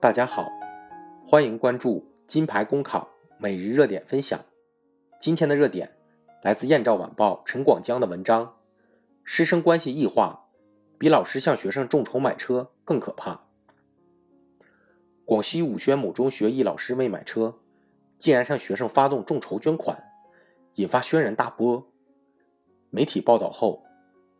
[0.00, 0.50] 大家好，
[1.26, 4.40] 欢迎关注金牌公考每日热点分享。
[5.20, 5.94] 今天的热点
[6.40, 8.56] 来自《燕赵晚报》陈广江的文章：
[9.24, 10.46] 师生关系异化，
[10.96, 13.42] 比老师向学生众筹买车更可怕。
[15.26, 17.58] 广西武宣某中学一老师为买车，
[18.18, 20.02] 竟然向学生发动众筹捐款，
[20.76, 21.86] 引发轩然大波。
[22.88, 23.84] 媒体报道后，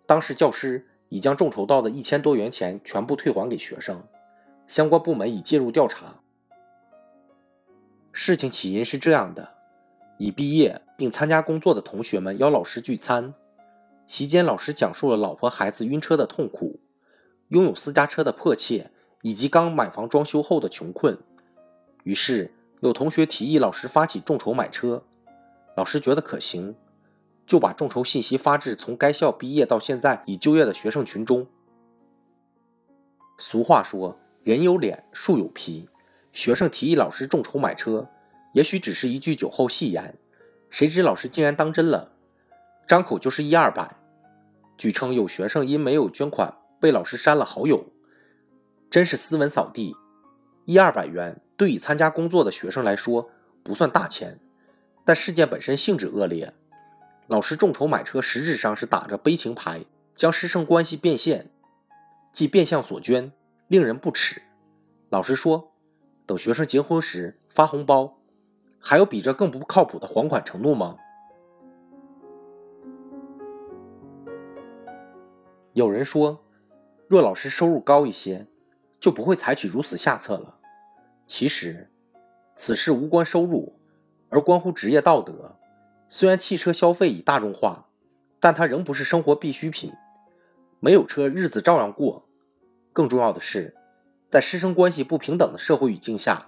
[0.07, 4.03] 当事教师已将众筹到的一千多元钱全部退还给学生，
[4.71, 6.21] 相关部门已介入调查。
[8.13, 9.55] 事情起因是这样的：
[10.17, 13.35] 已毕业并参加工作的同学们邀老师聚餐，
[14.07, 16.79] 席间老师讲述了老婆孩子晕车的痛苦，
[17.49, 18.93] 拥有私家车的迫切，
[19.23, 21.19] 以及刚买房装修后的穷困。
[22.05, 25.03] 于是有同学提议老师发起众筹买车，
[25.77, 26.77] 老师觉得可行。
[27.45, 31.49] 就把众筹信息发至从该校毕业到现在已就业的学生群中。
[33.37, 35.89] 俗话说“人有脸，树有皮”，
[36.33, 38.09] 学生提议老师众筹买车，
[38.55, 40.17] 也许只是一句酒后戏言，
[40.71, 42.13] 谁知老师竟然当真了，
[42.89, 43.97] 张口就是一二百。
[44.79, 47.93] 据称有学生因没有捐款被老师删了好友，
[48.91, 49.95] 真是斯文扫地。
[50.65, 53.31] 一二百元对已参加工作的学生来说
[53.63, 54.41] 不算大钱，
[55.05, 56.55] 但事件本身性质恶劣。
[57.27, 59.85] 老师众筹买车，实质上是打着悲情牌，
[60.17, 61.51] 将师生关系变现，
[62.33, 63.31] 即变相索捐，
[63.71, 64.43] 令人不齿。
[65.11, 65.71] 老师说，
[66.27, 68.19] 等学生结婚时发红包，
[68.81, 70.97] 还有比这更不靠谱的还款承诺吗？
[75.75, 76.45] 有人说，
[77.07, 78.49] 若老师收入高一些，
[78.99, 80.59] 就不会采取如此下策了。
[81.29, 81.93] 其实，
[82.57, 83.79] 此事无关收入，
[84.31, 85.57] 而关乎职业道德。
[86.09, 87.87] 虽然汽车消费已大众化，
[88.41, 89.93] 但它仍不是生活必需品。
[90.81, 92.27] 没有车，日子照样过。
[92.93, 93.75] 更重要的是，
[94.29, 96.47] 在师生关系不平等的社会语境下，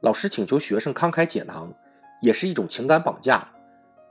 [0.00, 1.74] 老师请求学生慷慨解囊，
[2.20, 3.48] 也是一种情感绑架，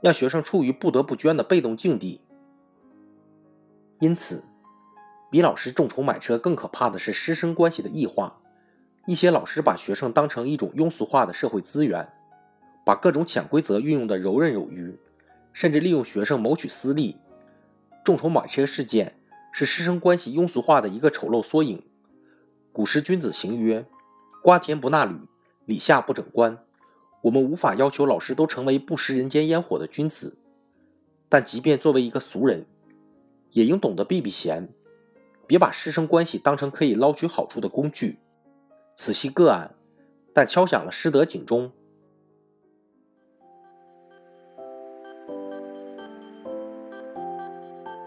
[0.00, 2.20] 让学生处于不得不捐的被动境地。
[4.00, 4.44] 因此，
[5.30, 8.38] 比老师众筹买车更可怕的是师生关系的异化。
[9.06, 12.08] 一些老师把学生当成一种庸俗化的社会资源。
[12.84, 14.98] 把各种潜规则运用的游刃有余，
[15.52, 17.16] 甚至利用学生谋取私利。
[18.02, 19.14] 众筹买车事件
[19.52, 21.82] 是师生关系庸俗化的一个丑陋缩影。
[22.72, 23.86] 古时君子行曰
[24.42, 25.14] ：“瓜田不纳履，
[25.66, 26.58] 礼下不整冠。”
[27.24, 30.36] 我们无法要求老师都成为不食人间烟火的君子，
[31.28, 32.66] 但即便作为一个俗人，
[33.52, 34.68] 也应懂得避避嫌，
[35.46, 38.18] 别把师生关系当成可以捞取好处的工具。
[38.96, 39.76] 此系个案，
[40.34, 41.70] 但敲响了师德警钟。